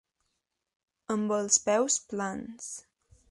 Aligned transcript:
Amb 1.15 1.35
els 1.37 1.59
peus 1.67 1.99
plans. 2.13 2.71